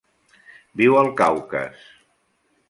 [0.81, 1.85] Viu al Caucas.